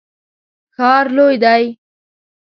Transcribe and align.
ښار 0.75 1.05
لوی 1.15 1.35
دی 1.43 1.63